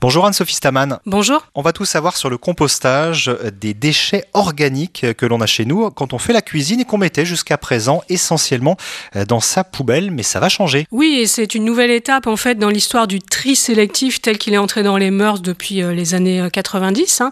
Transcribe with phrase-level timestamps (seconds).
[0.00, 0.98] Bonjour Anne-Sophie Staman.
[1.04, 1.46] Bonjour.
[1.54, 5.90] On va tout savoir sur le compostage des déchets organiques que l'on a chez nous
[5.90, 8.78] quand on fait la cuisine et qu'on mettait jusqu'à présent essentiellement
[9.28, 10.86] dans sa poubelle, mais ça va changer.
[10.90, 14.54] Oui, et c'est une nouvelle étape en fait dans l'histoire du tri sélectif tel qu'il
[14.54, 17.20] est entré dans les mœurs depuis euh, les années 90.
[17.20, 17.30] Hein.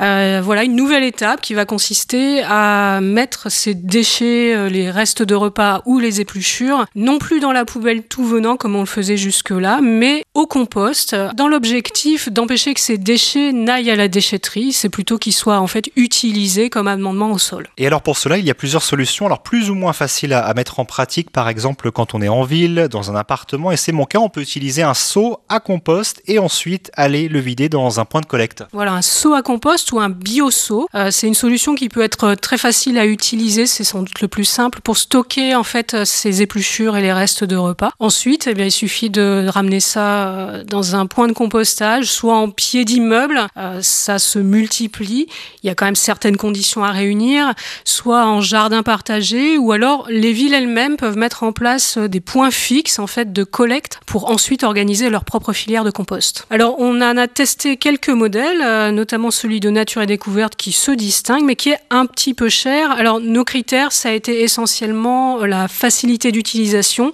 [0.00, 5.22] Euh, voilà une nouvelle étape qui va consister à mettre ces déchets, euh, les restes
[5.22, 8.86] de repas ou les épluchures, non plus dans la poubelle tout venant comme on le
[8.86, 14.72] faisait jusque-là, mais au compost, dans l'objectif d'empêcher que ces déchets n'aillent à la déchetterie,
[14.72, 17.68] c'est plutôt qu'ils soient en fait utilisés comme amendement au sol.
[17.78, 20.44] Et alors pour cela, il y a plusieurs solutions, alors plus ou moins faciles à,
[20.44, 23.76] à mettre en pratique, par exemple quand on est en ville, dans un appartement, et
[23.76, 27.68] c'est mon cas, on peut utiliser un seau à compost et ensuite aller le vider
[27.68, 28.64] dans un point de collecte.
[28.72, 32.34] Voilà, un seau à compost ou un bio-seau, euh, c'est une solution qui peut être
[32.34, 36.42] très facile à utiliser, c'est sans doute le plus simple pour stocker en fait ces
[36.42, 37.90] épluchures et les restes de repas.
[37.98, 42.34] Ensuite, eh bien, il suffit de ramener ça euh, dans un point de compostage, soit
[42.34, 45.26] en pied d'immeuble, euh, ça se multiplie,
[45.62, 50.06] il y a quand même certaines conditions à réunir, soit en jardin partagé, ou alors
[50.08, 54.00] les villes elles-mêmes peuvent mettre en place euh, des points fixes en fait de collecte
[54.06, 56.46] pour ensuite organiser leur propre filière de compost.
[56.50, 60.90] Alors on en a testé quelques modèles, notamment celui de Nature et Découverte qui se
[60.90, 62.90] distingue, mais qui est un petit peu cher.
[62.90, 67.12] Alors nos critères, ça a été essentiellement la facilité d'utilisation.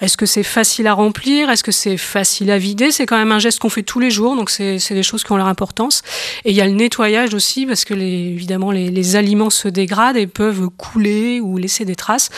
[0.00, 1.50] Est-ce que c'est facile à remplir?
[1.50, 4.10] Est-ce que c'est facile la vider, c'est quand même un geste qu'on fait tous les
[4.10, 6.02] jours, donc c'est des choses qui ont leur importance.
[6.44, 9.68] Et il y a le nettoyage aussi, parce que les, évidemment les, les, aliments se
[9.68, 12.30] dégradent et peuvent couler ou laisser des traces.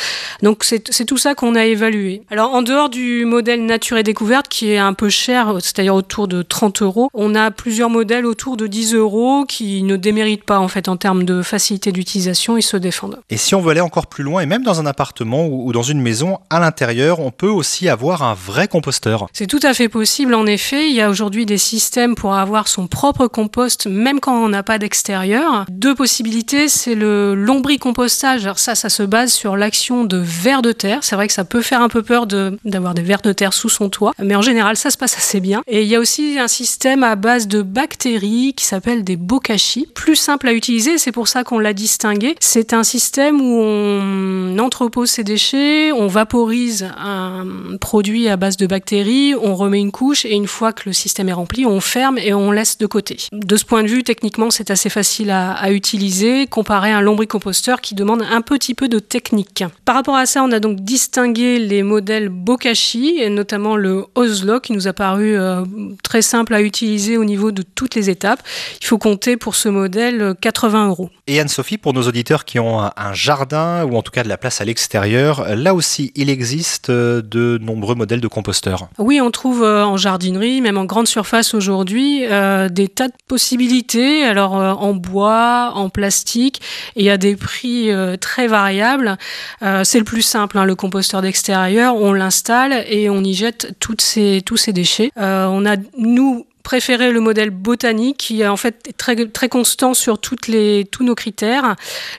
[0.42, 2.22] Donc c'est tout ça qu'on a évalué.
[2.30, 6.28] Alors en dehors du modèle nature et découverte, qui est un peu cher, c'est-à-dire autour
[6.28, 10.58] de 30 euros, on a plusieurs modèles autour de 10 euros qui ne déméritent pas
[10.58, 13.20] en fait en termes de facilité d'utilisation, ils se défendent.
[13.30, 15.72] Et si on veut aller encore plus loin, et même dans un appartement ou, ou
[15.72, 19.28] dans une maison, à l'intérieur, on peut aussi avoir un vrai composteur.
[19.32, 20.88] C'est tout à fait possible en effet.
[20.88, 21.77] Il y a aujourd'hui des systèmes
[22.16, 25.64] pour avoir son propre compost même quand on n'a pas d'extérieur.
[25.70, 28.44] Deux possibilités, c'est le lombricompostage.
[28.44, 30.98] Alors ça, ça se base sur l'action de vers de terre.
[31.02, 33.68] C'est vrai que ça peut faire un peu peur d'avoir des vers de terre sous
[33.68, 35.62] son toit, mais en général, ça se passe assez bien.
[35.66, 39.86] Et il y a aussi un système à base de bactéries qui s'appelle des bokashi.
[39.94, 42.34] Plus simple à utiliser, c'est pour ça qu'on l'a distingué.
[42.40, 47.46] C'est un système où on entrepose ses déchets, on vaporise un
[47.80, 51.28] produit à base de bactéries, on remet une couche et une fois que le système
[51.28, 53.16] est rempli, on ferme et on laisse de côté.
[53.32, 57.00] De ce point de vue, techniquement, c'est assez facile à, à, utiliser comparé à un
[57.00, 59.64] lombricomposteur qui demande un petit peu de technique.
[59.84, 64.60] Par rapport à ça, on a donc distingué les modèles Bokashi, et notamment le Oslo
[64.60, 65.64] qui nous a paru euh,
[66.02, 68.40] très simple à utiliser au niveau de toutes les étapes.
[68.80, 71.10] Il faut compter pour ce modèle 80 euros.
[71.26, 74.38] Et Anne-Sophie, pour nos auditeurs qui ont un jardin ou en tout cas de la
[74.38, 78.88] place à l'extérieur, là aussi, il existe de nombreux modèles de composteurs.
[78.98, 83.14] Oui, on trouve euh, en jardinerie, même en grande surface aujourd'hui, euh, des tas de
[83.26, 84.24] possibilités.
[84.24, 86.60] Alors euh, en bois, en plastique,
[86.96, 89.16] et a des prix euh, très variables.
[89.60, 91.96] C'est le plus simple, hein, le composteur d'extérieur.
[91.96, 95.10] On l'installe et on y jette toutes ces, tous ces déchets.
[95.16, 100.18] On a nous préféré le modèle botanique qui est en fait très, très constant sur
[100.18, 101.76] toutes les, tous nos critères,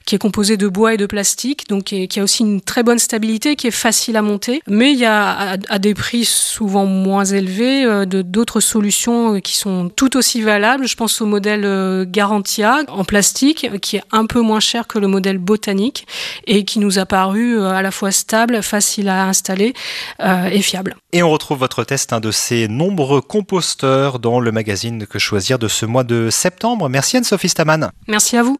[0.07, 2.97] qui est composé de bois et de plastique, donc qui, a aussi une très bonne
[2.97, 7.25] stabilité, qui est facile à monter, mais il y a à, des prix souvent moins
[7.25, 10.88] élevés euh, d'autres solutions qui sont tout aussi valables.
[10.88, 14.97] Je pense au modèle euh, Garantia en plastique, qui est un peu moins cher que
[14.97, 16.07] le modèle botanique
[16.47, 19.75] et qui nous a paru euh, à la fois stable, facile à installer
[20.21, 20.95] euh, et fiable.
[21.11, 25.59] Et on retrouve votre test un de ces nombreux composteurs dans le magazine Que choisir
[25.59, 26.89] de ce mois de septembre.
[26.89, 27.91] Merci Anne-Sophie Staman.
[28.07, 28.57] Merci à vous.